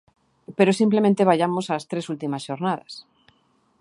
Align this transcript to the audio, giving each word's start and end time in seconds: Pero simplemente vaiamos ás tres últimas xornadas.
Pero 0.57 0.77
simplemente 0.81 1.27
vaiamos 1.29 1.65
ás 1.75 1.83
tres 1.91 2.05
últimas 2.13 2.45
xornadas. 2.47 2.93